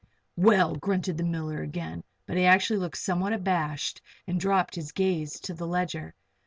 "Well!" 0.35 0.75
grunted 0.77 1.17
the 1.19 1.23
miller 1.23 1.61
again, 1.61 2.03
but 2.25 2.35
he 2.35 2.43
actually 2.45 2.79
looked 2.79 2.97
somewhat 2.97 3.33
abashed 3.33 4.01
and 4.25 4.39
dropped 4.39 4.73
his 4.73 4.91
gaze 4.93 5.39
to 5.41 5.53
the 5.53 5.67
ledger. 5.67 6.15